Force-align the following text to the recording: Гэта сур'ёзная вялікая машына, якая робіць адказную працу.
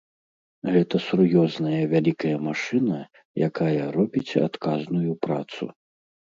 Гэта 0.75 0.95
сур'ёзная 1.07 1.81
вялікая 1.93 2.33
машына, 2.47 2.99
якая 3.49 3.83
робіць 3.99 4.37
адказную 4.47 5.13
працу. 5.29 5.63